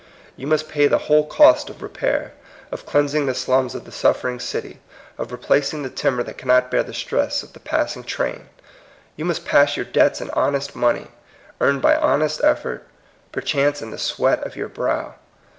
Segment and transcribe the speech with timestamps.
[0.35, 2.33] You must pay the whole cost of repair,
[2.71, 4.79] of cleansing the slums of the suffering city,
[5.19, 8.49] of repla cing the timber that cannot bear the stress of the passing train.
[9.15, 11.09] You must pay your debts iu honest money,
[11.59, 12.87] earned by honest effort,
[13.31, 15.13] perohance in the sweat of your brow.